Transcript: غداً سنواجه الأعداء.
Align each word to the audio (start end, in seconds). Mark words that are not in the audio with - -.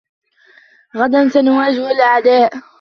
غداً 0.95 1.29
سنواجه 1.29 1.91
الأعداء. 1.91 2.61